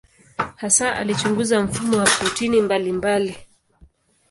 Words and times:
Hasa 0.55 0.95
alichunguza 0.95 1.63
mfumo 1.63 1.97
wa 1.97 2.05
protini 2.19 2.61
mbalimbali. 2.61 3.37